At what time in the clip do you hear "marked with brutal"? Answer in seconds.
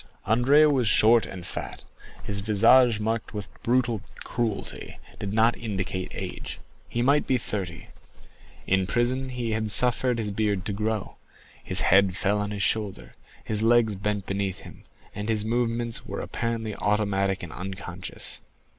2.99-4.01